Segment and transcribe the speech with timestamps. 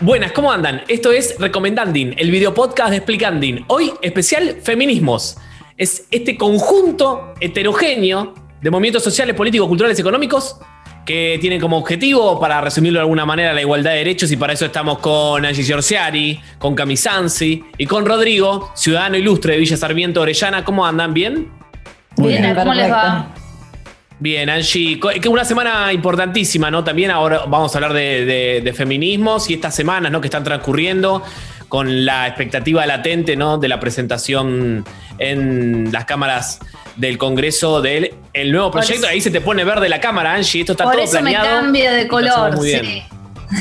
[0.00, 0.82] Buenas, ¿cómo andan?
[0.88, 3.64] Esto es Recomendanding, el video podcast de Explicanding.
[3.68, 5.38] Hoy especial Feminismos.
[5.78, 10.58] Es este conjunto heterogéneo de movimientos sociales, políticos, culturales, económicos
[11.06, 14.52] que tienen como objetivo, para resumirlo de alguna manera, la igualdad de derechos y para
[14.52, 20.20] eso estamos con Angie Giorciari, con Camisansi y con Rodrigo, ciudadano ilustre de Villa Sarmiento
[20.20, 20.62] Orellana.
[20.62, 21.14] ¿Cómo andan?
[21.14, 21.50] ¿Bien?
[22.18, 23.32] Bien, ¿cómo les va?
[24.18, 26.82] Bien, Angie, que una semana importantísima, ¿no?
[26.82, 30.20] También ahora vamos a hablar de, feminismos y estas semanas, ¿no?
[30.20, 31.22] Que están transcurriendo
[31.68, 33.58] con la expectativa latente, ¿no?
[33.58, 34.84] De la presentación
[35.18, 36.60] en las cámaras
[36.96, 39.06] del Congreso del el nuevo proyecto.
[39.06, 40.60] Ahí se te pone verde la cámara, Angie.
[40.60, 41.56] Esto está Por todo eso planeado.
[41.56, 42.58] me cambia de color.
[42.62, 43.02] Sí.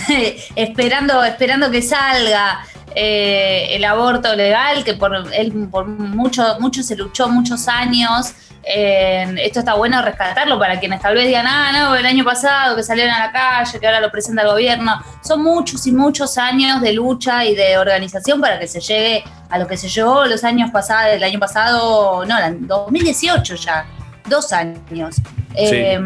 [0.56, 2.66] esperando, esperando que salga.
[2.98, 8.34] Eh, el aborto legal, que por él por mucho, mucho se luchó muchos años.
[8.68, 12.76] Eh, esto está bueno rescatarlo para quienes tal vez digan, ah, no, el año pasado
[12.76, 15.02] que salieron a la calle, que ahora lo presenta el gobierno.
[15.24, 19.60] Son muchos y muchos años de lucha y de organización para que se llegue a
[19.60, 23.86] lo que se llegó los años pasados, el año pasado, no, 2018 ya,
[24.28, 25.18] dos años.
[25.54, 26.00] Eh,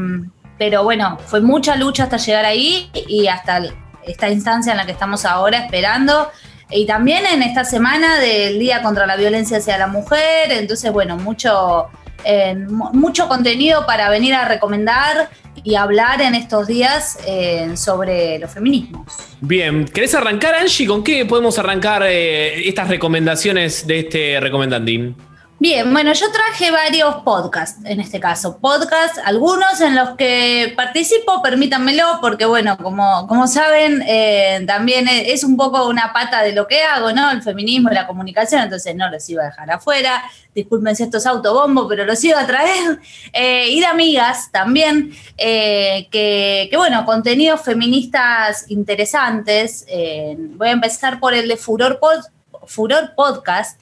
[0.57, 3.61] pero bueno, fue mucha lucha hasta llegar ahí y hasta
[4.05, 6.29] esta instancia en la que estamos ahora esperando.
[6.69, 11.17] Y también en esta semana del Día contra la Violencia hacia la Mujer, entonces, bueno,
[11.17, 11.87] mucho,
[12.93, 15.29] mucho contenido para venir a recomendar
[15.63, 19.13] y hablar en estos días eh, sobre los feminismos.
[19.41, 20.87] Bien, ¿querés arrancar, Angie?
[20.87, 25.15] ¿Con qué podemos arrancar eh, estas recomendaciones de este Recomendandín?
[25.61, 28.59] Bien, bueno, yo traje varios podcasts en este caso.
[28.59, 35.43] Podcasts, algunos en los que participo, permítanmelo, porque bueno, como, como saben, eh, también es
[35.43, 37.29] un poco una pata de lo que hago, ¿no?
[37.31, 40.23] El feminismo, la comunicación, entonces no los iba a dejar afuera.
[40.55, 42.97] Disculpen si esto es autobombo, pero los iba a traer.
[43.33, 49.85] Eh, y de amigas también, eh, que, que, bueno, contenidos feministas interesantes.
[50.55, 52.21] voy a empezar por el de Furor, Pod,
[52.65, 53.77] Furor Podcast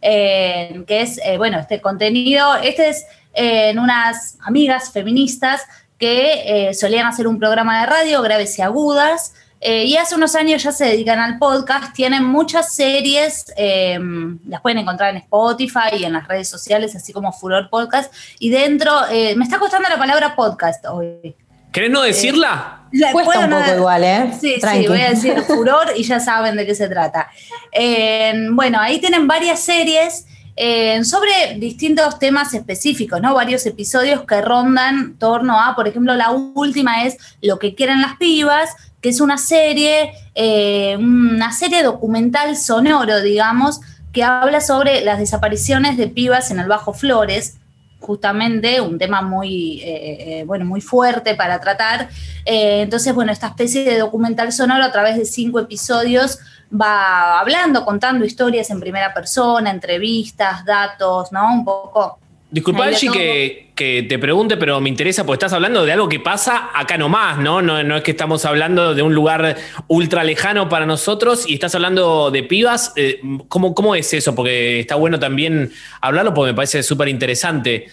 [0.00, 5.62] eh, que es, eh, bueno, este contenido, este es eh, en unas amigas feministas
[5.98, 10.70] que solían hacer un programa de radio, Graves y Agudas, y hace unos años ya
[10.70, 16.28] se dedican al podcast, tienen muchas series, las pueden encontrar en Spotify y en las
[16.28, 21.34] redes sociales, así como Furor Podcast, y dentro, me está costando la palabra podcast hoy.
[21.78, 22.80] ¿Querés no decirla?
[22.90, 24.32] La, Cuesta un poco igual, ¿eh?
[24.40, 27.30] Sí, sí, voy a decir furor y ya saben de qué se trata.
[27.70, 33.32] Eh, bueno, ahí tienen varias series eh, sobre distintos temas específicos, ¿no?
[33.32, 38.16] Varios episodios que rondan torno a, por ejemplo, la última es Lo que quieren las
[38.16, 43.80] pibas, que es una serie, eh, una serie documental sonoro, digamos,
[44.12, 47.57] que habla sobre las desapariciones de pibas en el Bajo Flores,
[48.00, 52.08] justamente un tema muy, eh, bueno, muy fuerte para tratar.
[52.44, 56.38] Eh, entonces, bueno, esta especie de documental sonoro a través de cinco episodios
[56.72, 61.52] va hablando, contando historias en primera persona, entrevistas, datos, ¿no?
[61.52, 62.18] Un poco
[62.50, 66.18] Disculpa, Angie, que, que, te pregunte, pero me interesa porque estás hablando de algo que
[66.18, 67.60] pasa acá nomás, ¿no?
[67.60, 67.82] ¿no?
[67.82, 69.54] No es que estamos hablando de un lugar
[69.86, 72.94] ultra lejano para nosotros y estás hablando de pibas.
[72.96, 74.34] Eh, ¿cómo, ¿Cómo es eso?
[74.34, 75.70] Porque está bueno también
[76.00, 77.88] hablarlo porque me parece súper interesante.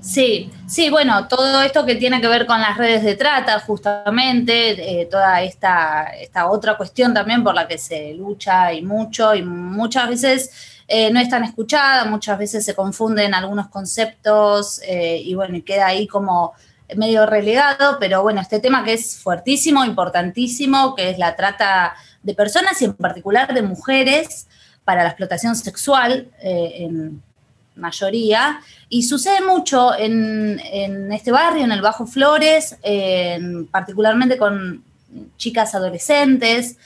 [0.00, 5.00] Sí, sí, bueno, todo esto que tiene que ver con las redes de trata, justamente,
[5.00, 9.42] eh, toda esta, esta otra cuestión también por la que se lucha y mucho, y
[9.42, 15.36] muchas veces eh, no es tan escuchada, muchas veces se confunden algunos conceptos eh, y
[15.36, 16.52] bueno, queda ahí como
[16.96, 22.34] medio relegado, pero bueno, este tema que es fuertísimo, importantísimo, que es la trata de
[22.34, 24.48] personas y en particular de mujeres
[24.84, 27.22] para la explotación sexual eh, en
[27.76, 32.76] mayoría, y sucede mucho en, en, este barrio, en el Bajo Flores,
[33.70, 34.82] particularmente con
[35.36, 36.76] chicas adolescentes,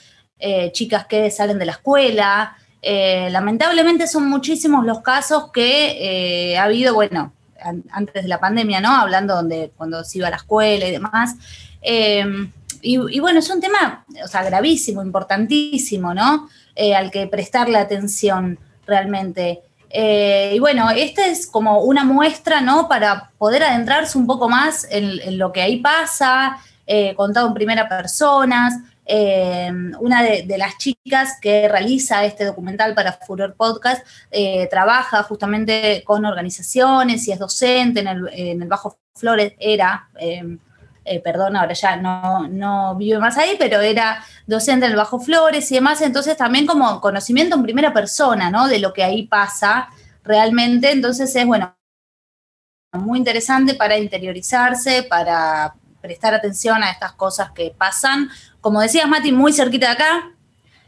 [0.73, 2.55] chicas que salen de la escuela,
[2.87, 7.33] eh, lamentablemente son muchísimos los casos que eh, ha habido, bueno,
[7.89, 8.91] antes de la pandemia, ¿no?
[8.95, 11.35] Hablando donde cuando se iba a la escuela y demás.
[11.81, 12.51] Em,
[12.83, 16.47] y, bueno, es un tema, o sea, gravísimo, importantísimo, ¿no?
[16.75, 19.61] Eh, al que prestarle atención realmente.
[19.91, 22.87] y bueno, esta es como una muestra, ¿no?
[22.87, 26.57] Para poder adentrarse un poco más en, en lo que ahí pasa,
[27.15, 28.69] contado en primera persona,
[29.05, 36.03] eh, una de, las chicas que realiza este documental para Furor Podcast eh, trabaja justamente
[36.03, 42.47] con organizaciones y es docente en el, Bajo Flores, era, eh, perdón, ahora ya no,
[42.47, 46.65] no vive más ahí, pero era docente en el Bajo Flores y demás, entonces también
[46.65, 48.67] como conocimiento en primera persona, ¿no?
[48.67, 49.89] De lo que ahí pasa
[50.23, 51.75] realmente, entonces es, bueno,
[52.93, 55.75] muy interesante para interiorizarse, para
[56.05, 58.29] prestar atención a estas cosas que pasan.
[58.61, 60.31] Como decías, Mati, muy cerquita de acá,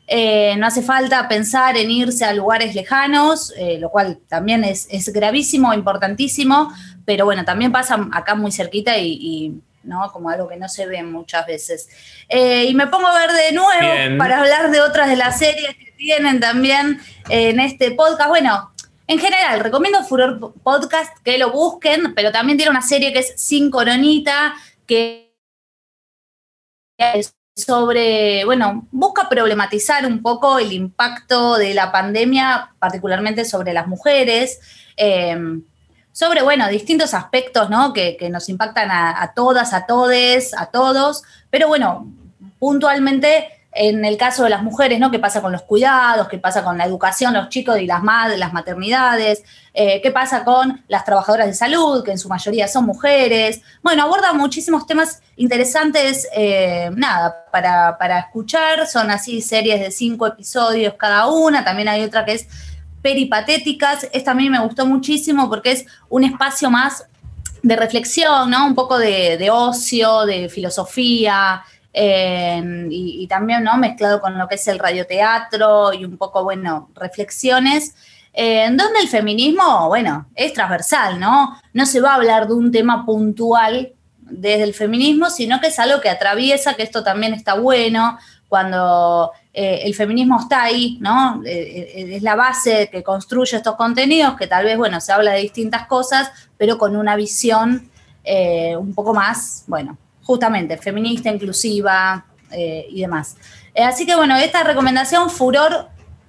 [0.09, 4.87] Eh, no hace falta pensar en irse a lugares lejanos, eh, lo cual también es,
[5.11, 6.71] gravísimo, importantísimo,
[7.03, 10.09] pero bueno, también pasa acá muy cerquita y, ¿no?
[10.13, 11.89] como algo que no se ve muchas veces.
[12.29, 15.75] Eh, y me pongo a ver de nuevo para hablar de otras de las series
[15.75, 18.29] que tienen también en este podcast.
[18.29, 18.71] Bueno,
[19.07, 23.33] en general, recomiendo Furor Podcast que lo busquen, pero también tiene una serie que es
[23.35, 24.55] Sin Coronita,
[24.87, 25.35] que
[26.97, 33.87] es sobre, bueno, busca problematizar un poco el impacto de la pandemia, particularmente sobre las
[33.87, 34.59] mujeres,
[34.95, 35.63] em,
[36.11, 37.93] sobre, bueno, distintos aspectos, ¿no?
[37.93, 42.11] Que, nos impactan a, todas, a todes, a todos, pero bueno,
[42.59, 43.49] puntualmente
[43.79, 45.11] en el caso de las mujeres, ¿no?
[45.11, 46.27] ¿Qué pasa con los cuidados?
[46.27, 49.43] ¿Qué pasa con la educación, los chicos y las madres, las maternidades?
[49.71, 53.61] Eh, ¿Qué pasa con las trabajadoras de salud, que en su mayoría son mujeres?
[53.83, 58.87] Bueno, aborda muchísimos temas interesantes, eh, nada, para, para escuchar.
[58.87, 61.63] Son así series de cinco episodios cada una.
[61.63, 62.47] También hay otra que es
[63.03, 64.07] peripatéticas.
[64.11, 67.05] Esta a mí me gustó muchísimo porque es un espacio más
[67.61, 68.65] de reflexión, ¿no?
[68.65, 71.63] Un poco de, de ocio, de filosofía,
[71.99, 73.77] y, también ¿no?
[73.77, 77.95] mezclado con lo que es el radioteatro y un poco, bueno, reflexiones,
[78.33, 81.59] en donde el feminismo, bueno, es transversal, ¿no?
[81.73, 85.79] No se va a hablar de un tema puntual desde el feminismo, sino que es
[85.79, 91.41] algo que atraviesa, que esto también está bueno, cuando eh, el feminismo está ahí, ¿no?
[91.45, 95.31] Eh, eh, es la base que construye estos contenidos, que tal vez, bueno, se habla
[95.31, 97.89] de distintas cosas, pero con una visión
[98.77, 99.97] un poco más, bueno,
[100.27, 103.37] justamente, feminista, inclusiva eh, y demás.
[103.73, 105.87] Eh, así que bueno, esta recomendación, Furor,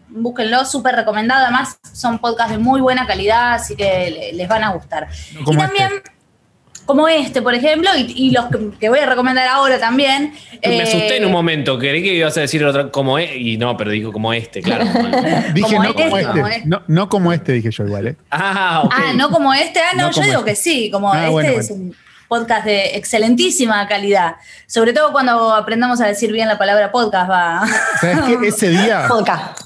[0.08, 1.42] búsquenlo, súper recomendado.
[1.42, 5.08] Además, son podcasts de muy buena calidad, así que les van a gustar.
[5.32, 6.12] y también, este.
[6.86, 8.46] como este, por ejemplo, y, los
[8.78, 10.32] que, voy a recomendar ahora también.
[10.64, 13.56] Me asusté en un eh, momento, creí que ibas a decir otra como e, y
[13.58, 14.84] no, pero dijo como este, claro.
[15.54, 16.16] dije no este, como
[16.46, 16.62] este.
[16.86, 18.16] No, como este, dije yo igual, ¿eh?
[18.30, 18.94] Ah, ok.
[18.96, 19.80] Ah, no como este.
[19.80, 20.50] Ah, no, yo digo este.
[20.50, 21.92] que sí, como ah, este es un
[22.28, 24.36] podcast de excelentísima calidad.
[24.66, 27.66] Sobre todo cuando aprendamos a decir bien la palabra podcast, va.
[28.00, 28.48] ¿Sabes qué?
[28.48, 29.06] Ese día.
[29.08, 29.62] Podcast.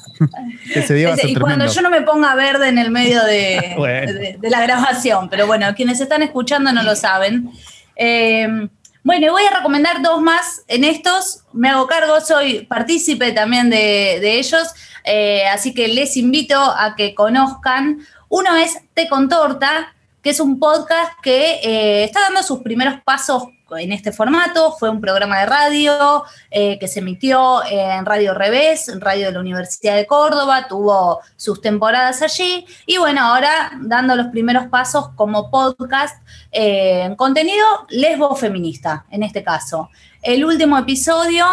[0.75, 3.25] Ese día va a ser y cuando yo no me ponga verde en el medio
[3.25, 7.50] de, de, la grabación, pero bueno, quienes están escuchando no lo saben.
[7.97, 8.69] Eh,
[9.05, 11.41] bueno, voy a recomendar dos más en estos.
[11.53, 14.69] Me hago cargo, soy partícipe también de, ellos,
[15.05, 17.99] eh, así que les invito a que conozcan.
[18.29, 23.00] Uno es Té con Torta, que es un podcast que eh, está dando sus primeros
[23.04, 23.44] pasos
[23.78, 24.72] en este formato.
[24.78, 29.32] Fue un programa de radio eh, que se emitió en Radio Revés, en Radio de
[29.32, 35.10] la Universidad de Córdoba, tuvo sus temporadas allí y bueno, ahora dando los primeros pasos
[35.16, 39.90] como podcast eh, en contenido lesbo feminista, en este caso.
[40.22, 41.44] El último episodio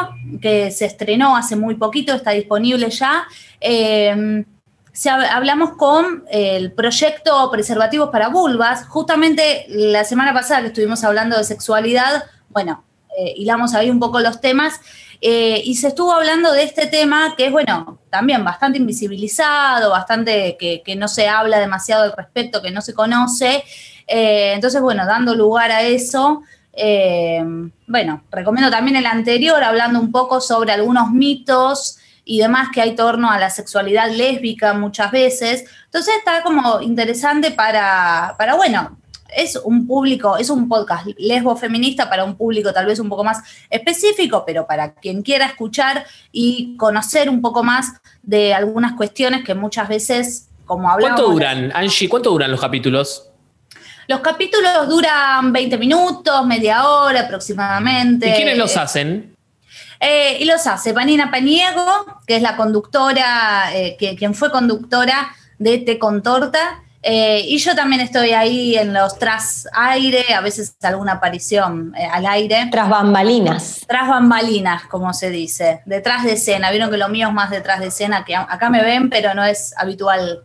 [0.41, 3.25] que se estrenó hace muy poquito, está disponible ya
[5.07, 8.85] hablamos con el proyecto Preservativos para Vulvas.
[8.87, 12.83] Justamente la semana pasada que estuvimos hablando de sexualidad, bueno,
[13.17, 14.79] eh, hilamos ahí un poco los temas.
[15.21, 20.57] Eh, y se estuvo hablando de este tema que es, bueno, también bastante invisibilizado, bastante
[20.57, 23.63] que, no se habla demasiado al respecto, que no se conoce.
[24.07, 26.43] Eh, entonces, bueno, dando lugar a eso,
[27.87, 31.98] bueno, recomiendo también el anterior, hablando un poco sobre algunos mitos
[32.29, 35.65] y demás que hay torno a la sexualidad lésbica muchas veces.
[35.85, 38.99] Entonces está como interesante para, para bueno,
[39.35, 43.23] es un público, es un podcast lesbo feminista para un público tal vez un poco
[43.23, 49.43] más específico, pero para quien quiera escuchar y conocer un poco más de algunas cuestiones
[49.43, 51.19] que muchas veces, como hablamos...
[51.19, 52.07] ¿Cuánto duran, Angie?
[52.07, 53.31] ¿Cuánto duran los capítulos?
[54.07, 58.29] Los capítulos duran 20 minutos, media hora aproximadamente.
[58.29, 59.35] ¿Y quiénes los hacen?
[59.99, 65.35] Eh, y los hace Panina Paniego, que es la conductora, eh, que, quien fue conductora
[65.57, 66.83] de Te con Torta.
[67.01, 72.25] Eh, y yo también estoy ahí en los tras aire, a veces alguna aparición al
[72.25, 72.67] aire.
[72.71, 73.85] Tras bambalinas.
[73.87, 75.81] Tras bambalinas, como se dice.
[75.85, 76.71] Detrás de escena.
[76.71, 79.43] Vieron que lo mío es más detrás de escena, que acá me ven, pero no
[79.43, 80.43] es habitual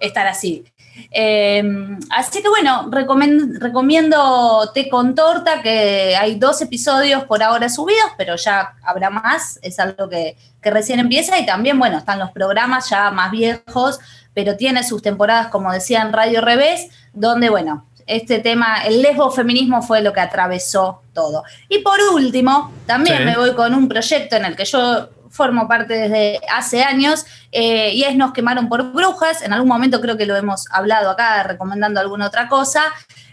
[0.00, 0.64] estar así.
[1.10, 1.62] Eh,
[2.10, 8.36] así que bueno, recomiendo Té con Torta, que hay dos episodios por ahora subidos, pero
[8.36, 13.10] ya habrá más, es algo que, recién empieza y también, bueno, están los programas ya
[13.10, 13.98] más viejos,
[14.34, 19.82] pero tiene sus temporadas, como decía, en Radio Revés, donde, bueno, este tema, el lesbo-feminismo
[19.82, 21.44] fue lo que atravesó todo.
[21.70, 25.08] Y por último, también me voy con un proyecto en el que yo
[25.38, 29.40] formo parte desde hace años eh, y es Nos quemaron por brujas.
[29.40, 32.82] En algún momento creo que lo hemos hablado acá, recomendando alguna otra cosa.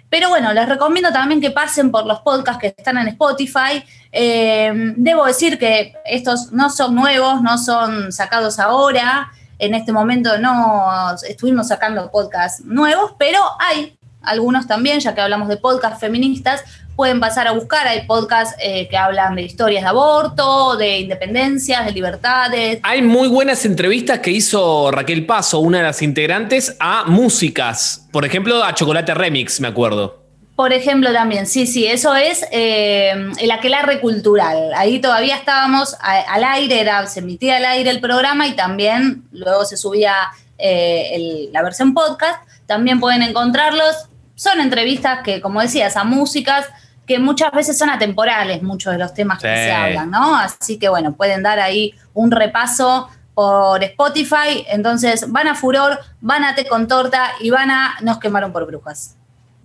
[0.10, 3.84] Pero bueno, les recomiendo también que pasen por los podcasts que están en Spotify.
[4.12, 9.32] Eh, debo decir que estos no son nuevos, no son sacados ahora.
[9.58, 15.48] En este momento no estuvimos sacando podcasts nuevos, pero hay algunos también, ya que hablamos
[15.48, 16.64] de podcasts feministas,
[16.96, 17.88] pueden pasar a buscar.
[17.88, 22.80] Hay podcasts eh, que hablan de historias de aborto, de independencias, de libertades.
[22.84, 28.08] Hay muy buenas entrevistas que hizo Raquel Paso, una de las integrantes, a músicas.
[28.12, 30.26] Por ejemplo, a Chocolate Remix, me acuerdo.
[30.56, 34.72] Por ejemplo, también, sí, sí, eso es eh, el aquelarre cultural.
[34.78, 39.66] Ahí todavía estábamos al aire, era, se emitía al aire el programa y también luego
[39.66, 40.16] se subía
[40.58, 42.42] eh, la versión podcast.
[42.68, 44.08] También pueden encontrarlos.
[44.36, 46.68] Son entrevistas que, como decías, a músicas
[47.06, 50.36] que muchas veces son atemporales, muchos de los temas que se hablan, ¿no?
[50.36, 54.66] Así que bueno, pueden dar ahí un repaso por Spotify.
[54.70, 58.66] Entonces van a Furor, van a Te con Torta y van a Nos quemaron por
[58.66, 59.16] brujas.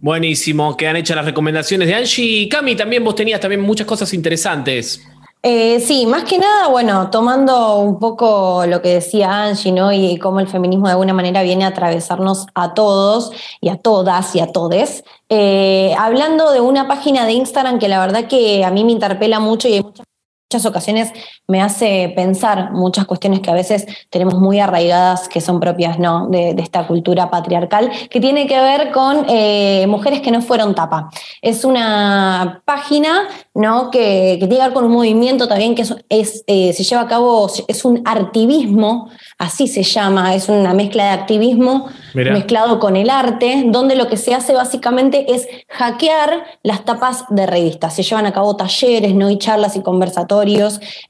[0.02, 2.48] Buenísimo, que han hecho las recomendaciones de Angie.
[2.48, 5.02] Cami, también vos tenías también muchas cosas interesantes.
[5.42, 9.90] Eh, sí, más que nada, bueno, tomando un poco lo que decía Angie, ¿no?
[9.90, 14.34] Y cómo el feminismo de alguna manera viene a atravesarnos a todos y a todas
[14.36, 15.02] y a todes.
[15.32, 19.38] Eh, hablando de una página de Instagram que la verdad que a mí me interpela
[19.38, 20.04] mucho y hay muchas
[20.52, 21.12] muchas ocasiones
[21.46, 26.26] me hace pensar muchas cuestiones que a veces tenemos muy arraigadas, que son propias ¿no?
[26.26, 31.08] de, esta cultura patriarcal, que tiene que ver con eh, mujeres que no fueron tapa.
[31.40, 33.92] Es una página ¿no?
[33.92, 37.48] que, tiene que ver con un movimiento también que es, eh, se lleva a cabo,
[37.68, 43.66] es un activismo, así se llama, es una mezcla de activismo mezclado con el arte,
[43.66, 47.94] donde lo que se hace básicamente es hackear las tapas de revistas.
[47.94, 49.30] Se llevan a cabo talleres ¿no?
[49.30, 50.39] y charlas y conversatorios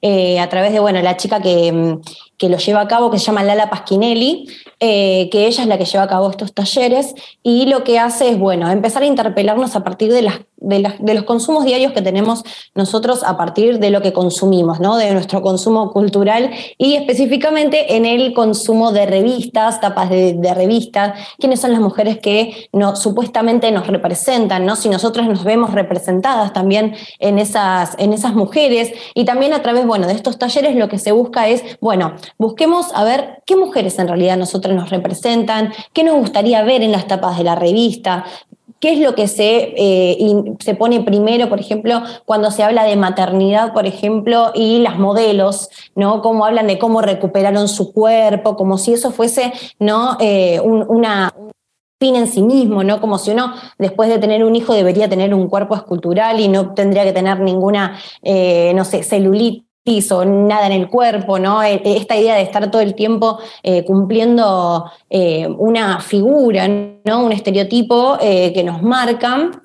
[0.01, 2.01] eh, a través de, bueno, la chica que, mm,
[2.41, 4.47] que lo lleva a cabo, que se llama Lala Pasquinelli,
[4.81, 8.31] eh, que ella es la que lleva a cabo estos talleres y lo que hace
[8.31, 12.43] es, bueno, empezar a interpelarnos a partir de, las, de, los consumos diarios que tenemos
[12.75, 14.97] nosotros a partir de lo que consumimos, ¿no?
[14.97, 21.61] de nuestro consumo cultural y específicamente en el consumo de revistas, tapas de, revistas, quiénes
[21.61, 24.77] son las mujeres que no, supuestamente nos representan, ¿no?
[24.77, 29.87] si nosotros nos vemos representadas también en esas, en esas mujeres y también a través
[29.87, 33.99] bueno, de estos talleres lo que se busca es, bueno, busquemos a ver qué mujeres
[33.99, 38.25] en realidad nosotros nos representan, qué nos gustaría ver en las tapas de la revista,
[38.81, 42.97] ¿Qué es lo que se, eh, se pone primero, por ejemplo, cuando se habla de
[42.97, 46.23] maternidad, por ejemplo, y las modelos, ¿no?
[46.23, 50.17] Cómo hablan de cómo recuperaron su cuerpo, como si eso fuese, ¿no?
[50.19, 51.31] Eh, una
[52.01, 53.03] fin en sí mismo, ¿no?
[53.03, 56.73] Como si uno, después de tener un hijo, debería tener un cuerpo escultural y no
[56.73, 59.70] tendría que tener ninguna, eh, no sé, celulitis
[60.25, 61.63] nada en el cuerpo, ¿no?
[61.63, 67.25] E, e, esta idea de estar todo el tiempo eh, cumpliendo eh, una figura, ¿no?
[67.25, 69.63] Un estereotipo eh, que nos marcan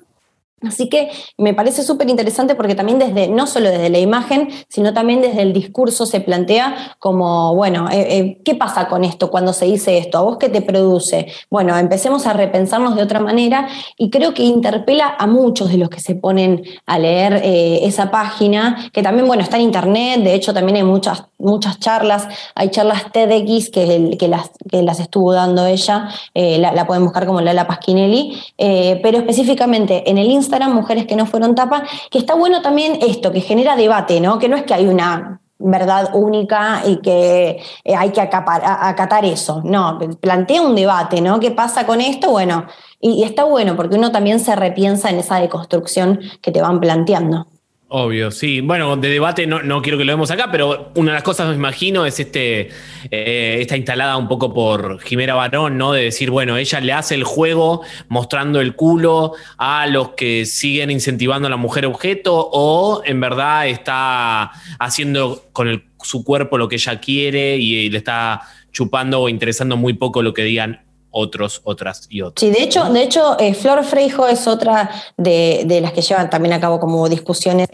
[0.62, 4.94] Así que me parece súper interesante porque también desde, no solo desde la imagen, sino
[4.94, 9.52] también desde el discurso se plantea como, bueno, eh, eh, ¿qué pasa con esto cuando
[9.52, 10.16] se dice esto?
[10.16, 11.26] ¿A vos qué te produce?
[11.50, 15.90] Bueno, empecemos a repensarnos de otra manera y creo que interpela a muchos de los
[15.90, 20.32] que se ponen a leer eh, esa página, que también, bueno, está en internet, de
[20.32, 25.66] hecho también hay muchas, muchas charlas, hay charlas TEDx que, las, que las estuvo dando
[25.66, 31.06] ella, la, la, pueden buscar como Lala Pasquinelli, pero específicamente en el Instagram, eran mujeres
[31.06, 34.38] que no fueron tapa, que está bueno también esto, que genera debate, ¿no?
[34.38, 39.62] Que no es que hay una verdad única y que eh, hay que acatar eso.
[39.64, 41.40] No, plantea un debate, ¿no?
[41.40, 42.30] ¿Qué pasa con esto?
[42.30, 42.66] Bueno,
[43.00, 47.46] y, está bueno porque uno también se repiensa en esa deconstrucción que te van planteando.
[47.88, 48.62] Obvio, sí.
[48.62, 51.48] Bueno, de debate no, no, quiero que lo vemos acá, pero una de las cosas
[51.50, 52.70] me imagino es este,
[53.12, 55.92] eh, esta instalada un poco por Jimena Barón, ¿no?
[55.92, 60.90] De decir, bueno, ella le hace el juego mostrando el culo a los que siguen
[60.90, 64.50] incentivando a la mujer objeto, o en verdad está
[64.80, 69.94] haciendo con su cuerpo lo que ella quiere y, le está chupando o interesando muy
[69.94, 70.85] poco lo que digan
[71.16, 72.40] otros, otras y otros.
[72.40, 76.28] Sí, de hecho, de hecho eh, Flor Freijo es otra de, de, las que llevan
[76.28, 77.68] también a cabo como discusiones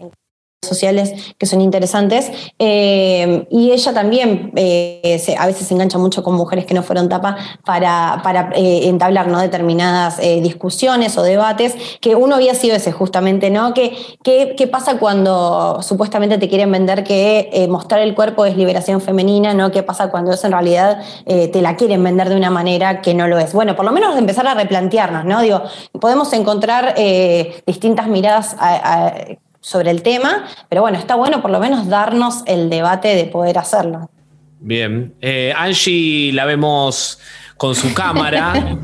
[0.62, 2.30] sociales que son interesantes.
[2.58, 7.08] Eh, y ella también eh, a veces se engancha mucho con mujeres que no fueron
[7.08, 9.40] tapa para, para eh, entablar ¿no?
[9.40, 13.74] determinadas discusiones o debates, que uno había sido ese justamente, ¿no?
[13.74, 19.52] ¿Qué, qué, pasa cuando supuestamente te quieren vender que mostrar el cuerpo es liberación femenina,
[19.54, 19.70] ¿no?
[19.70, 23.26] ¿Qué pasa cuando eso en realidad te la quieren vender de una manera que no
[23.26, 23.52] lo es?
[23.52, 25.42] Bueno, por lo menos empezar a replantearnos, ¿no?
[25.42, 25.62] Digo,
[26.00, 26.94] podemos encontrar
[27.66, 29.12] distintas miradas a
[29.62, 33.56] sobre el tema, pero bueno, está bueno por lo menos darnos el debate de poder
[33.56, 34.10] hacerlo.
[34.60, 37.18] Bien, eh, Angie la vemos
[37.56, 38.52] con su cámara.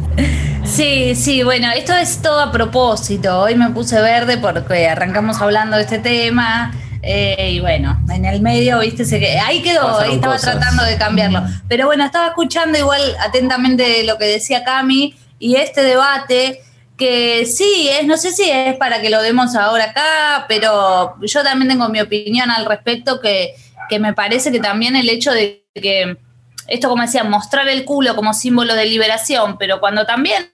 [0.64, 3.40] Sí, sí, bueno, esto es todo a propósito.
[3.40, 6.75] Hoy me puse verde porque arrancamos hablando de este tema.
[7.00, 10.99] Eh, y bueno, en el medio, viste, se que ahí quedó, ahí estaba tratando de
[10.99, 11.42] cambiarlo.
[11.68, 16.61] Pero bueno, estaba escuchando igual atentamente lo que decía Cami y este debate
[16.99, 21.43] que sí, es, no sé si es para que lo demos ahora acá, pero yo
[21.45, 23.55] también tengo mi opinión al respecto que,
[23.88, 26.19] que me parece que también el hecho de que
[26.67, 30.50] esto, como decía, mostrar el culo como símbolo de liberación, pero cuando también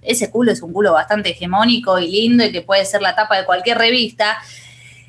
[0.00, 3.36] ese culo es un culo bastante hegemónico y lindo y que puede ser la tapa
[3.36, 4.38] de cualquier revista,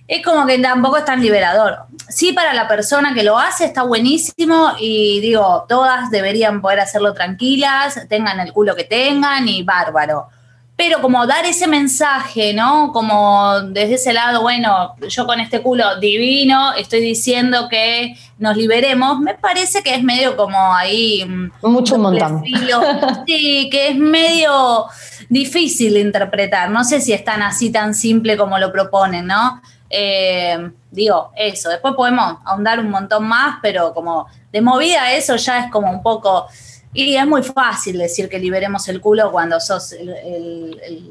[0.06, 1.86] es como que tampoco es tan liberador.
[2.10, 7.14] Sí, para la persona que lo hace está buenísimo y digo, todas deberían poder hacerlo
[7.14, 10.28] tranquilas, tengan el culo que tengan y bárbaro
[10.76, 12.92] pero como dar ese mensaje, ¿no?
[12.92, 19.20] Como desde ese lado, bueno, yo con este culo divino estoy diciendo que nos liberemos,
[19.20, 21.24] me parece que es medio como ahí...
[21.26, 22.44] Mm, Mucho un montón.
[23.28, 24.88] Sí, que es medio
[25.30, 29.62] difícil de interpretar, no sé si es tan así, tan simple como lo proponen, ¿no?
[29.90, 35.66] Eh, digo, eso, después podemos ahondar un montón más, pero como de movida eso ya
[35.66, 36.48] es como un poco
[36.94, 39.96] y es muy fácil decir que liberemos el culo cuando sos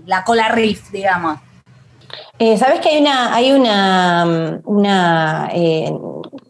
[0.07, 1.39] la cola riff, digamos.
[2.39, 5.93] Eh, Sabes que hay una, hay una, una eh,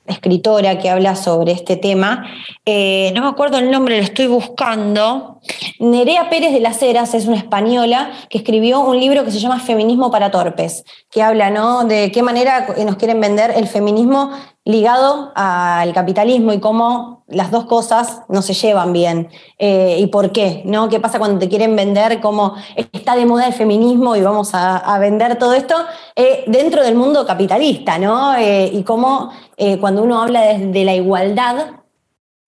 [0.07, 2.27] escritora que habla sobre este tema.
[2.65, 5.41] Eh, no me acuerdo el nombre, lo estoy buscando.
[5.79, 9.61] Nerea Pérez de las Heras es una española que escribió un libro que se llama
[9.61, 11.85] Feminismo para Torpes, que habla ¿no?
[11.85, 14.31] de qué manera nos quieren vender el feminismo
[14.65, 19.29] ligado al capitalismo y cómo las dos cosas no se llevan bien
[19.59, 20.89] eh, y por qué, ¿no?
[20.89, 24.99] ¿Qué pasa cuando te quieren vender cómo está de moda el feminismo y vamos a,
[25.01, 25.75] vender todo esto
[26.15, 28.37] eh, dentro del mundo capitalista, ¿no?
[28.37, 29.31] Eh, y cómo
[29.81, 31.67] cuando uno habla de, la igualdad,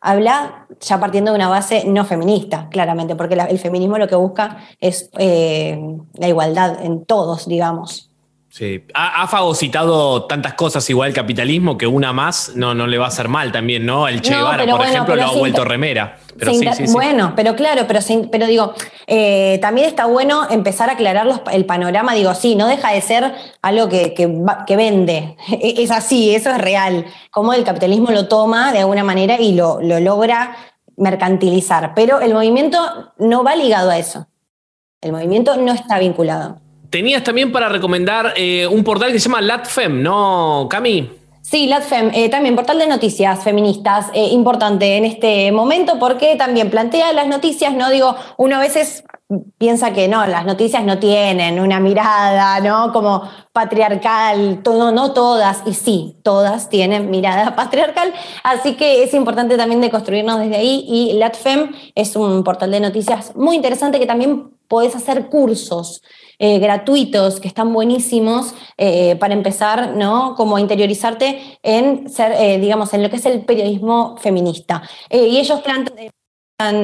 [0.00, 4.59] habla ya partiendo de una base no feminista, claramente, porque el feminismo lo que busca
[4.80, 8.13] es la igualdad en todos, digamos.
[8.56, 13.06] Sí, ha, fagocitado tantas cosas igual el capitalismo que una más no, no le va
[13.06, 14.06] a hacer mal también, ¿no?
[14.06, 16.18] El Che Guevara, por ejemplo, lo ha vuelto remera.
[16.92, 17.98] bueno, pero claro, pero,
[18.31, 18.72] pero digo,
[19.09, 22.14] eh, también está bueno empezar a aclarar el panorama.
[22.14, 25.37] Digo, sí, no deja de ser algo que, que, vende.
[25.50, 27.07] E, es así, eso es real.
[27.33, 30.55] Cómo el capitalismo lo toma de alguna manera y lo, lo logra
[30.96, 31.92] mercantilizar.
[31.96, 32.79] Pero el movimiento
[33.18, 34.29] no va ligado a eso.
[35.00, 36.62] El movimiento no está vinculado.
[36.94, 41.11] Tenías también para recomendar eh, un portal que se llama LatFem, ¿no, Cami?
[41.42, 46.70] Sí, LatFem, eh, también portal de noticias feministas, eh, importante en este momento porque también
[46.70, 47.90] plantea las noticias, ¿no?
[47.90, 49.02] Digo, uno a veces
[49.59, 52.92] piensa que no, las noticias no tienen una mirada, ¿no?
[52.92, 59.57] Como patriarcal, todo, no todas, y sí, todas tienen mirada patriarcal, así que es importante
[59.57, 64.07] también de construirnos desde ahí y LatFem es un portal de noticias muy interesante que
[64.07, 66.03] también podés hacer cursos.
[66.38, 70.35] Eh, gratuitos que están buenísimos eh, para empezar, ¿no?
[70.35, 74.83] Como interiorizarte en ser, eh, digamos, en lo que es el periodismo feminista.
[75.11, 76.11] y ellos plantean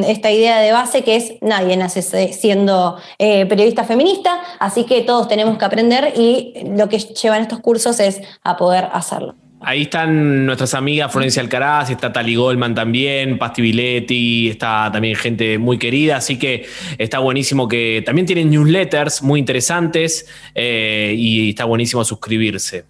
[0.06, 5.58] esta idea de base que es nadie nace siendo periodista feminista, así que todos tenemos
[5.58, 9.39] que aprender y lo que llevan estos cursos es a poder hacerlo.
[9.62, 15.58] Ahí están nuestras amigas Florencia Alcaraz, está Tali Goldman también, Pasti Viletti, está también gente
[15.58, 16.64] muy querida, así que
[16.96, 22.86] está buenísimo que también tienen newsletters muy interesantes eh, y está buenísimo suscribirse.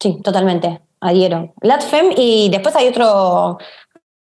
[0.00, 1.52] Sí, totalmente, adhiero.
[1.60, 3.58] LatFem y después hay otro,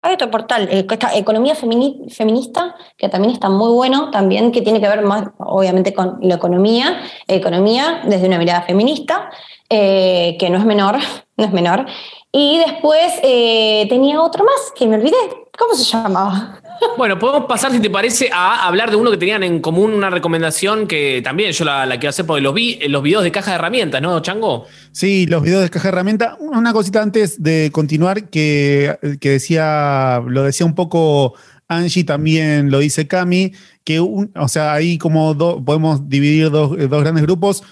[0.01, 4.89] hay otro portal, eh, Economía Feminista, que también está muy bueno, también que tiene que
[4.89, 9.29] ver más, obviamente, con la economía, economía desde una mirada feminista.
[9.73, 10.97] Eh, que no es menor,
[11.41, 11.85] no es menor.
[12.31, 15.17] Y después eh, tenía otro más que me olvidé.
[15.57, 16.57] ¿Cómo se llamaba?
[16.97, 20.09] Bueno, podemos pasar, si te parece, a hablar de uno que tenían en común, una
[20.09, 23.51] recomendación que también yo la, quiero hacer porque los vi, en los videos de caja
[23.51, 24.65] de herramientas, ¿no, Chango?
[24.91, 26.37] Sí, los videos de caja de herramientas.
[26.39, 31.35] Una cosita antes de continuar que, decía, lo decía un poco
[31.67, 37.21] Angie, también lo dice Cami, que o sea, ahí como podemos dividir dos, dos grandes
[37.21, 37.63] grupos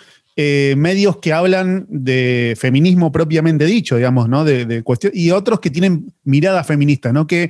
[0.41, 4.45] eh, medios que hablan de feminismo propiamente dicho, digamos, ¿no?
[4.45, 7.27] De, y otros que tienen mirada feminista, ¿no?
[7.27, 7.49] Que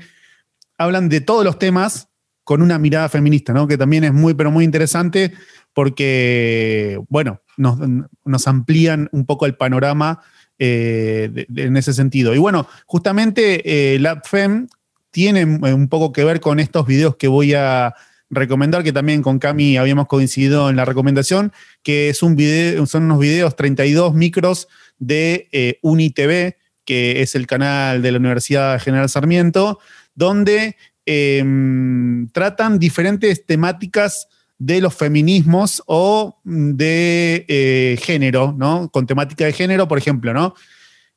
[0.75, 2.07] hablan de todos los temas
[2.43, 3.67] con una mirada feminista, ¿no?
[3.67, 5.33] Que también es muy, pero muy interesante
[5.71, 10.23] porque, bueno, nos, amplían un poco el panorama
[10.57, 12.33] eh, en ese sentido.
[12.33, 14.67] Y bueno, justamente eh, LabFem
[15.11, 17.93] tiene un poco que ver con estos videos que voy a
[18.29, 21.51] recomendar que también con Cami habíamos coincidido en la recomendación,
[21.83, 24.67] que es un video, son unos videos 32 micros
[24.99, 29.79] de eh, UniTV, que es el canal de la Universidad General Sarmiento,
[30.15, 38.89] donde em, tratan diferentes temáticas de los feminismos o de eh, género, ¿no?
[38.91, 40.53] Con temática de género, por ejemplo, ¿no?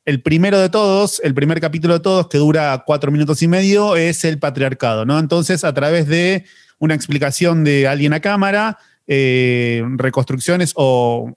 [0.05, 3.97] El primero de todos, el primer capítulo de todos, que dura cuatro minutos y medio,
[3.97, 5.19] es el patriarcado, ¿no?
[5.19, 6.45] Entonces, a través de
[6.83, 11.33] una explicación de alguien a cámara, eh, reconstrucciones o,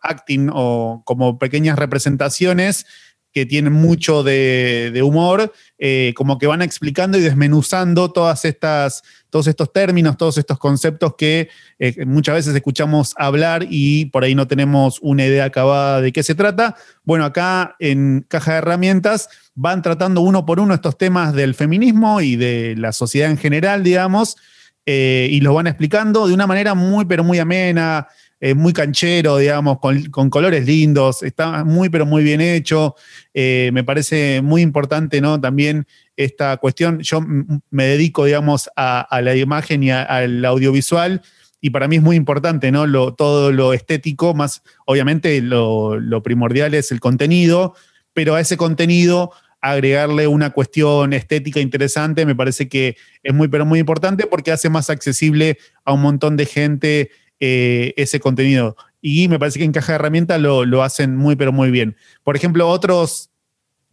[0.00, 2.86] acting o como pequeñas representaciones
[3.32, 9.48] que tienen mucho de, humor, eh, como que van explicando y desmenuzando todas estas, todos
[9.48, 11.48] estos términos, todos estos conceptos que
[11.80, 16.22] eh, muchas veces escuchamos hablar y por ahí no tenemos una idea acabada de qué
[16.22, 16.76] se trata.
[17.02, 22.20] Bueno, acá en Caja de Herramientas van tratando uno por uno estos temas del feminismo
[22.20, 24.36] y de la sociedad en general, digamos,
[24.86, 28.08] eh, y los van explicando de una manera muy, pero muy amena,
[28.56, 32.94] muy canchero, digamos, con, colores lindos, está muy, pero muy bien hecho.
[33.32, 35.40] Eh, me parece muy importante, ¿no?
[35.40, 37.22] También esta cuestión, yo
[37.70, 41.22] me dedico, digamos, a, la imagen y al audiovisual.
[41.62, 43.14] Y para mí es muy importante, ¿no?
[43.14, 47.74] Todo lo estético, más obviamente lo primordial es el contenido,
[48.12, 49.32] pero a ese contenido
[49.72, 54.68] agregarle una cuestión estética interesante, me parece que es muy, pero muy importante porque hace
[54.68, 58.76] más accesible a un montón de gente eh, ese contenido.
[59.00, 61.96] Y me parece que en Caja de Herramientas lo, hacen muy, pero muy bien.
[62.24, 63.30] Por ejemplo, otros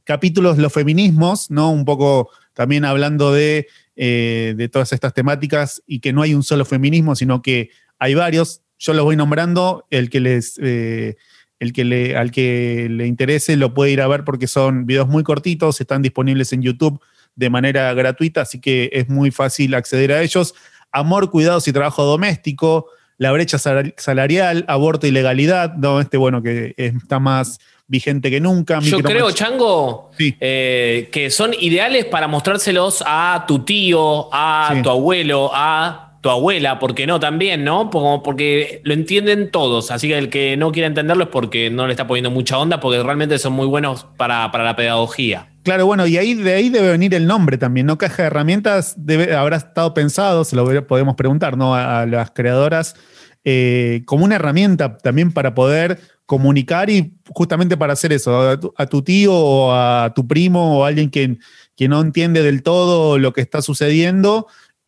[0.03, 1.71] capítulos, los feminismos, ¿no?
[1.71, 6.43] Un poco también hablando de, eh, de todas estas temáticas y que no hay un
[6.43, 8.61] solo feminismo, sino que hay varios.
[8.77, 10.59] Yo los voy nombrando, el que les...
[10.61, 11.15] Eh,
[11.61, 15.07] el que le, al que le interese lo puede ir a ver porque son videos
[15.07, 16.99] muy cortitos, están disponibles en YouTube
[17.35, 20.55] de manera gratuita, así que es muy fácil acceder a ellos.
[20.91, 22.87] Amor, cuidados y trabajo doméstico,
[23.19, 26.01] la brecha salarial, aborto y legalidad, ¿no?
[26.01, 28.79] Este, bueno, que está más vigente que nunca.
[28.79, 35.51] Yo creo, Chango, eh, que son ideales para mostrárselos a tu tío, a tu abuelo,
[35.53, 37.89] a tu abuela, porque no también, ¿no?
[37.89, 41.93] porque lo entienden todos, así que el que no quiera entenderlo es porque no le
[41.93, 45.49] está poniendo mucha onda, porque realmente son muy buenos para, la pedagogía.
[45.63, 47.97] Claro, bueno, y ahí de ahí debe venir el nombre también, ¿no?
[47.97, 51.75] Caja de herramientas debe, habrá estado pensado, se lo podemos preguntar, ¿no?
[51.75, 52.95] a las creadoras
[53.43, 59.01] eh, como una herramienta también para poder comunicar y justamente para hacer eso, a tu,
[59.01, 61.39] tío o a tu primo o a alguien que,
[61.75, 64.45] que, no entiende del todo lo que está sucediendo,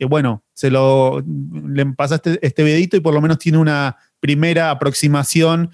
[0.08, 1.24] bueno, se lo
[1.68, 5.72] le pasaste este videito y por lo menos tiene una primera aproximación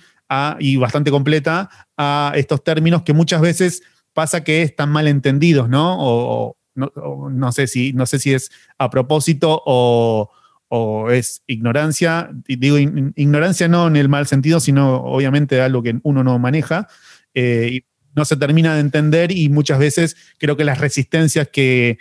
[0.59, 3.81] y bastante completa a estos términos que muchas veces
[4.13, 5.97] pasa que están mal entendidos, ¿no?
[5.99, 10.29] O, no, sé si, no sé si es a propósito o,
[10.69, 15.99] o es ignorancia, y digo ignorancia no en el mal sentido, sino obviamente algo que
[16.03, 16.87] uno no maneja,
[17.33, 21.97] eh, y no se termina de entender y muchas veces creo que las resistencias que,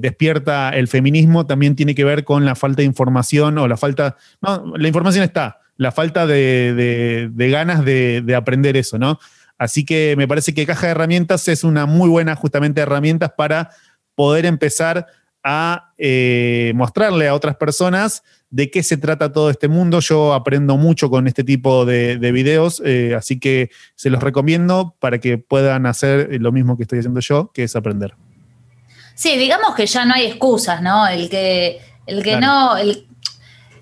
[0.00, 4.16] despierta el feminismo también tiene que ver con la falta de información o la falta,
[4.40, 9.18] no, la información está, la falta de, ganas de, de, aprender eso, ¿no?
[9.58, 13.70] Así que me parece que Caja de Herramientas es una muy buena justamente herramientas para
[14.14, 15.06] poder empezar
[15.44, 20.00] a eh, mostrarle a otras personas de qué se trata todo este mundo.
[20.00, 25.18] Yo aprendo mucho con este tipo de, videos, eh, así que se los recomiendo para
[25.18, 28.14] que puedan hacer lo mismo que estoy haciendo yo, que es aprender.
[29.22, 31.06] Sí, digamos que ya no hay excusas, ¿no?
[31.06, 32.74] El que, el que no,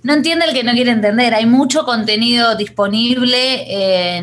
[0.03, 1.33] no entiende el que no quiere entender.
[1.33, 3.65] Hay mucho contenido disponible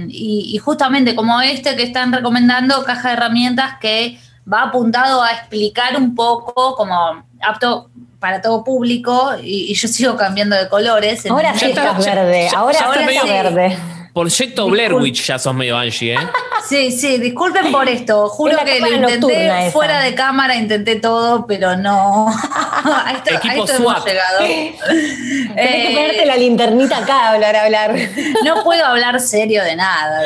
[0.10, 4.20] y, y justamente como este que están recomendando, caja de herramientas que
[4.52, 10.56] va apuntado a explicar un poco como apto para todo público y, yo sigo cambiando
[10.56, 11.26] de colores.
[11.26, 13.78] Ahora sí estás verde, ahora, sí estás verde.
[14.22, 16.18] Proyecto Blair Witch ya sos medio Angie, ¿eh?
[16.68, 18.28] Sí, sí, disculpen por esto.
[18.30, 22.28] Juro que lo intenté fuera de cámara, intenté todo, pero no.
[22.58, 24.40] a esto, Equipo a hemos llegado.
[24.40, 27.96] Tienes que ponerte la linternita acá, hablar, hablar.
[28.44, 30.22] no puedo hablar serio de nada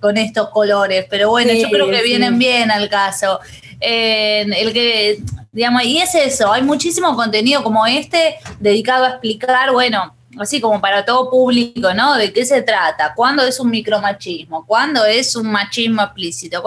[0.00, 3.40] con estos colores, pero bueno, yo creo que vienen bien al caso.
[3.80, 5.18] el que
[5.50, 10.80] Digamos, y es eso, hay muchísimo contenido como este dedicado a explicar, bueno, así como
[10.80, 12.16] para todo público, ¿no?
[12.16, 13.14] ¿De qué se trata?
[13.14, 14.64] ¿Cuándo es un micromachismo?
[14.66, 16.62] ¿Cuándo es un machismo explícito?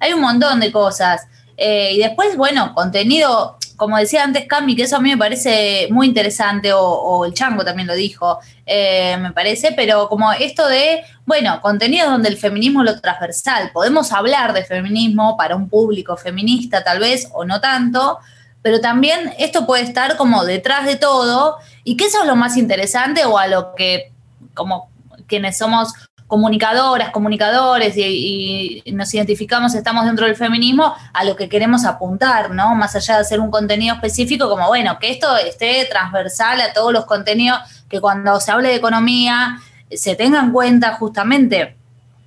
[0.00, 1.26] Hay un montón de cosas.
[1.56, 5.88] Eh, y después, bueno, contenido, como decía antes Cami, que eso a mí me parece
[5.90, 11.02] muy interesante, o, el Chango también lo dijo, eh, me parece, pero como esto de,
[11.24, 16.16] bueno, contenido donde el feminismo es lo transversal, podemos hablar de feminismo para un público
[16.16, 18.18] feminista tal vez, o no tanto,
[18.62, 22.56] pero también esto puede estar como detrás de todo, y que eso es lo más
[22.56, 24.12] interesante, o a lo que
[24.54, 24.90] como
[25.28, 25.94] quienes somos
[26.26, 32.50] comunicadoras, comunicadores y, y, nos identificamos, estamos dentro del feminismo, a lo que queremos apuntar,
[32.50, 32.74] ¿no?
[32.74, 36.92] Más allá de hacer un contenido específico, como bueno, que esto esté transversal a todos
[36.92, 39.60] los contenidos, que cuando se hable de economía
[39.92, 41.76] se tenga en cuenta justamente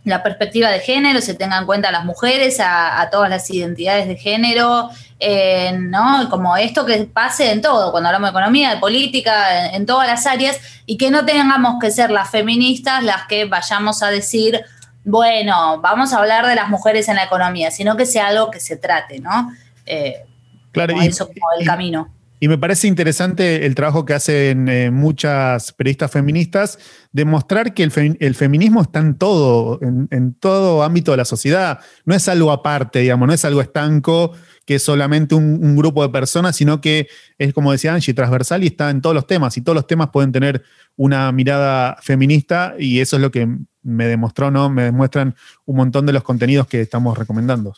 [0.06, 4.08] la perspectiva de género, se tenga en cuenta a las mujeres, a, todas las identidades
[4.08, 6.29] de género, eh, ¿no?
[6.29, 10.25] Como esto que pase en todo, cuando hablamos de economía, de política, en, todas las
[10.25, 14.62] áreas, y que no tengamos que ser las feministas las que vayamos a decir,
[15.03, 18.60] bueno, vamos a hablar de las mujeres en la economía, sino que sea algo que
[18.60, 19.51] se trate, ¿no?
[19.86, 20.23] Eh,
[20.71, 22.10] claro, y, eso como el camino.
[22.41, 26.79] Y me parece interesante el trabajo que hacen eh, muchas periodistas feministas,
[27.12, 31.79] demostrar que el, feminismo está en todo, en, todo ámbito de la sociedad.
[32.05, 34.32] No es algo aparte, digamos, no es algo estanco,
[34.69, 37.08] que es solamente un, grupo de personas, sino que
[37.39, 39.58] es, como decía Angie, transversal y está en todos los temas.
[39.58, 40.63] Y todos los temas pueden tener
[40.95, 43.47] una mirada feminista, y eso es lo que
[43.82, 44.69] me demostró, ¿no?
[44.69, 47.73] Me demuestran un montón de los contenidos que estamos recomendando.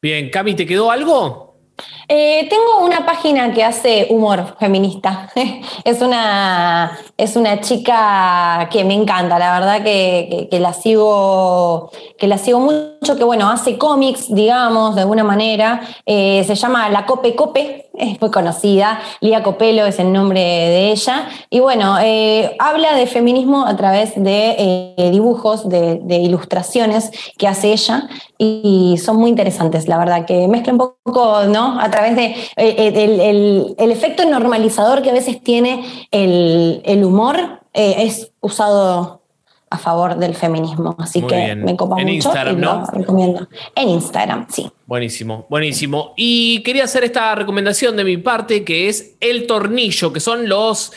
[0.00, 1.47] Bien, Cami, ¿te quedó algo?
[2.08, 5.30] Eh, tengo una página que hace humor feminista.
[5.84, 12.38] es, una, es una chica que me encanta, la verdad que, la sigo, que la
[12.38, 15.80] sigo mucho, que bueno, hace cómics, digamos, de alguna manera.
[16.06, 19.00] Eh, se llama La Cope Cope, es muy conocida.
[19.20, 21.28] Lía Copelo es el nombre de ella.
[21.50, 27.72] Y bueno, eh, habla de feminismo a través de dibujos, de, de, ilustraciones que hace
[27.72, 28.08] ella.
[28.38, 31.80] Y son muy interesantes, la verdad, que mezcla un poco, ¿no?
[31.80, 38.32] A través de eh, el, efecto normalizador que a veces tiene el, humor, eh, es
[38.40, 39.22] usado
[39.70, 40.96] a favor del feminismo.
[40.98, 43.48] Así que me copa mucho Instagram, y lo recomiendo.
[43.74, 44.70] En Instagram, sí.
[44.88, 46.14] Buenísimo, buenísimo.
[46.16, 50.94] Y quería hacer esta recomendación de mi parte, que es El Tornillo, que son los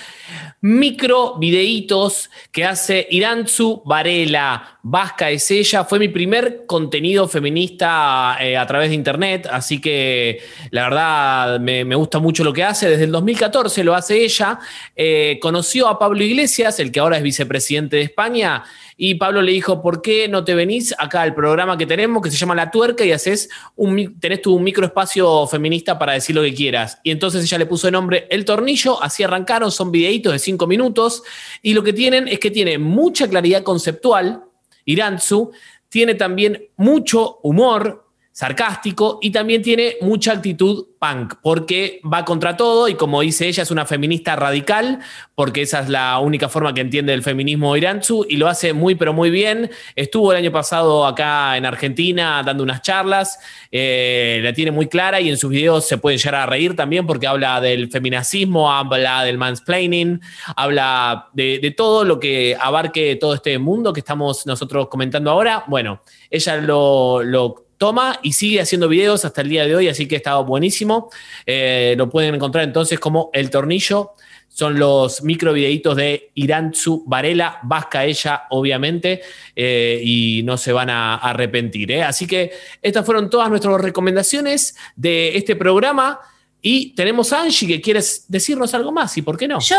[0.61, 4.79] micro videitos que hace Irantzu Varela.
[4.81, 10.39] Vasca es ella, fue mi primer contenido feminista eh, a través de internet, así que
[10.69, 12.89] la verdad me, gusta mucho lo que hace.
[12.89, 14.57] Desde el 2014 lo hace ella.
[14.95, 18.63] Eh, conoció a Pablo Iglesias, el que ahora es vicepresidente de España,
[19.03, 22.29] y Pablo le dijo, ¿por qué no te venís acá al programa que tenemos, que
[22.29, 26.99] se llama La Tuerca, y haces un, microespacio feminista para decir lo que quieras?
[27.03, 30.67] Y entonces ella le puso el nombre El Tornillo, así arrancaron, son videitos de cinco
[30.67, 31.23] minutos,
[31.63, 34.43] y lo que tienen es que tiene mucha claridad conceptual,
[34.85, 35.49] Irantzu,
[35.89, 42.87] tiene también mucho humor, sarcástico y también tiene mucha actitud punk, porque va contra todo
[42.87, 44.99] y como dice ella, es una feminista radical,
[45.35, 48.95] porque esa es la única forma que entiende el feminismo Iranzu y lo hace muy,
[48.95, 49.69] pero muy bien.
[49.95, 53.39] Estuvo el año pasado acá en Argentina dando unas charlas,
[53.71, 57.05] eh, la tiene muy clara y en sus videos se puede llegar a reír también
[57.05, 60.21] porque habla del feminacismo, habla del mansplaining,
[60.55, 65.63] habla de, todo lo que abarque todo este mundo que estamos nosotros comentando ahora.
[65.67, 70.15] Bueno, ella lo toma y sigue haciendo videos hasta el día de hoy, así que
[70.15, 71.09] estado buenísimo.
[71.47, 74.11] Eh, lo pueden encontrar entonces como El Tornillo.
[74.49, 79.21] Son los micro videitos de Irantzu Varela, vasca ella, obviamente,
[79.55, 81.91] eh, y no se van a arrepentir.
[81.91, 82.03] ¿eh?
[82.03, 82.51] Así que
[82.83, 86.19] estas fueron todas nuestras recomendaciones de este programa.
[86.61, 89.59] Y tenemos a Angie que quieres decirnos algo más, ¿y por qué no?
[89.59, 89.77] Yo,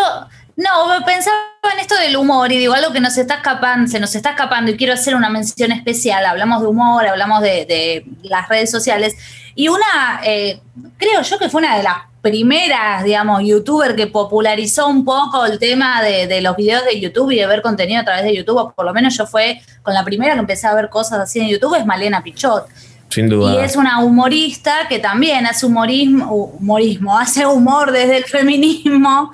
[0.56, 1.36] no, pensaba
[1.72, 4.70] en esto del humor y digo algo que nos está escapando, se nos está escapando
[4.70, 6.26] y quiero hacer una mención especial.
[6.26, 9.14] Hablamos de humor, hablamos de, las redes sociales
[9.54, 10.60] y una, eh,
[10.98, 15.58] creo yo que fue una de las primeras, digamos, youtuber que popularizó un poco el
[15.58, 18.58] tema de, de, los videos de YouTube y de ver contenido a través de YouTube,
[18.58, 21.40] o por lo menos yo fue con la primera que empecé a ver cosas así
[21.40, 22.66] en YouTube, es Malena Pichot.
[23.12, 23.52] Sin duda.
[23.52, 29.32] Y es una humorista que también hace humorismo, humorismo hace humor desde el feminismo.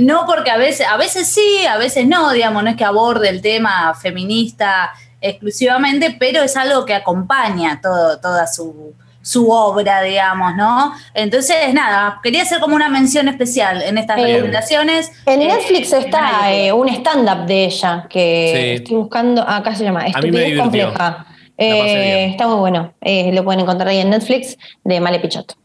[0.00, 3.28] no porque a veces, a veces sí, a veces no, digamos, no es que aborde
[3.28, 4.90] el tema feminista
[5.20, 8.94] exclusivamente, pero es algo que acompaña todo, toda su,
[9.50, 10.94] obra, digamos, ¿no?
[11.14, 15.12] Entonces, nada, quería hacer como una mención especial en estas recomendaciones.
[15.26, 20.06] En eh, Netflix está eh, un stand-up de ella que estoy buscando, acá se llama
[20.06, 21.26] Estupidez Compleja.
[21.58, 22.94] Eh, está muy bueno.
[23.00, 25.56] Eh, lo pueden encontrar ahí en Netflix de Male Pichot.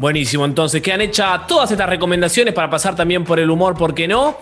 [0.00, 4.08] Buenísimo, entonces quedan hechas todas estas recomendaciones para pasar también por el humor, ¿por qué
[4.08, 4.38] no?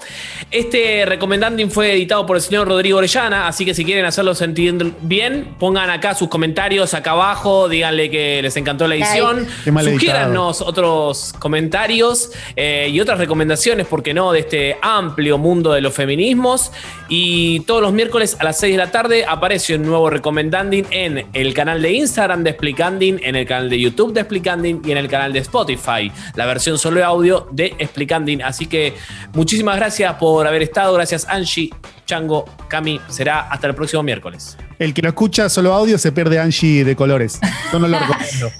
[0.52, 4.94] Este recomendanding fue editado por el señor Rodrigo Orellana, así que si quieren hacerlo sentir
[5.00, 9.48] bien, pongan acá sus comentarios acá abajo, díganle que les encantó la edición,
[9.82, 14.30] sugiérannos otros comentarios eh, y otras recomendaciones, ¿por qué no?
[14.30, 16.70] De este amplio mundo de los feminismos.
[17.08, 21.26] Y todos los miércoles a las 6 de la tarde aparece un nuevo recomendanding en
[21.32, 24.98] el canal de Instagram de Explicanding, en el canal de YouTube de Explicanding y en
[24.98, 28.42] el canal de Spotify, la versión solo de audio de Explicandin.
[28.42, 28.94] Así que
[29.32, 30.92] muchísimas gracias por haber estado.
[30.94, 31.70] Gracias, Angie,
[32.06, 33.00] Chango, Cami.
[33.08, 34.56] Será hasta el próximo miércoles.
[34.78, 37.40] El que lo escucha solo audio se pierde Angie de colores.
[37.72, 38.50] Yo no lo recomiendo.